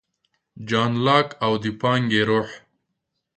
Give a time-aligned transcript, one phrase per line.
[0.69, 2.49] جان لاک او د پانګې روح